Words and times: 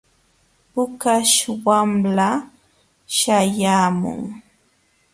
Pukaśh 0.71 1.39
wamla 1.65 2.29
śhayaamun. 3.15 4.21